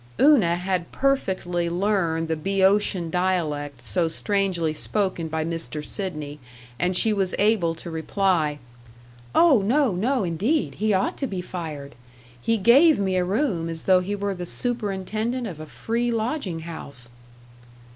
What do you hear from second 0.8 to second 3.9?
perfectly learned the Boeotian dialect